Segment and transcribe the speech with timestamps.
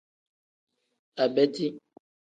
[1.23, 1.67] Abeti.